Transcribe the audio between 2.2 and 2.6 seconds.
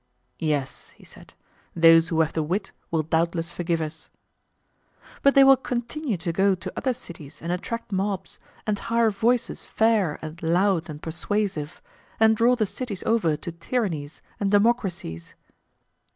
have the